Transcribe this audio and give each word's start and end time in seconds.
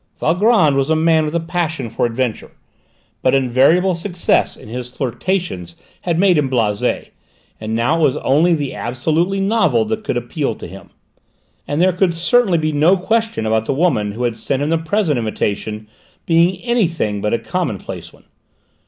Valgrand 0.19 0.75
was 0.75 0.89
a 0.89 0.95
man 0.95 1.25
with 1.25 1.35
a 1.35 1.39
passion 1.39 1.87
for 1.87 2.07
adventure. 2.07 2.49
But 3.21 3.35
invariable 3.35 3.93
success 3.93 4.57
in 4.57 4.67
his 4.67 4.89
flirtations 4.89 5.75
had 6.01 6.17
made 6.17 6.39
him 6.39 6.49
blasé, 6.49 7.09
and 7.59 7.75
now 7.75 7.97
it 7.97 8.01
was 8.01 8.17
only 8.17 8.55
the 8.55 8.73
absolutely 8.73 9.39
novel 9.39 9.85
that 9.85 10.03
could 10.03 10.17
appeal 10.17 10.55
to 10.55 10.65
him. 10.65 10.89
And 11.67 11.79
there 11.79 11.93
could 11.93 12.15
certainly 12.15 12.57
be 12.57 12.71
no 12.71 12.97
question 12.97 13.45
about 13.45 13.65
the 13.65 13.75
woman 13.75 14.13
who 14.13 14.23
had 14.23 14.37
sent 14.37 14.63
him 14.63 14.69
the 14.69 14.79
present 14.79 15.19
invitation 15.19 15.87
being 16.25 16.57
anything 16.63 17.21
but 17.21 17.31
a 17.31 17.37
commonplace 17.37 18.11
one! 18.11 18.23